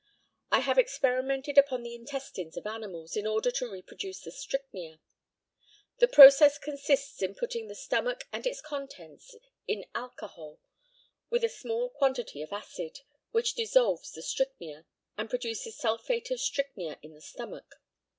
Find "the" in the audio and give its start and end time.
1.83-1.93, 4.21-4.31, 5.99-6.07, 7.67-7.75, 14.13-14.23, 17.13-17.21